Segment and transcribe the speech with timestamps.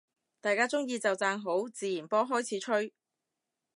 [0.39, 2.91] 大家鍾意就讚好，自然波開始吹